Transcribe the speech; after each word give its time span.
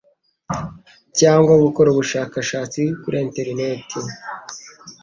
cyangwa 1.19 1.53
gukora 1.63 1.87
ubushakashatsi 1.91 2.81
kuri 3.01 3.17
interineti. 3.25 3.97